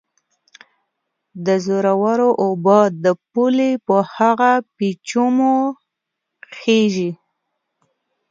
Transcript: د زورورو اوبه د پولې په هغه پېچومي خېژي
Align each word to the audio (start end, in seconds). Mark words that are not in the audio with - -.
د 1.45 1.47
زورورو 1.65 2.29
اوبه 2.43 2.79
د 3.03 3.05
پولې 3.31 3.71
په 3.85 3.95
هغه 4.15 4.51
پېچومي 4.75 5.55
خېژي 6.57 7.11